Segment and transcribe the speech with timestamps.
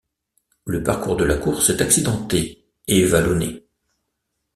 [0.65, 3.67] Le parcours de la course est accidenté et vallonné.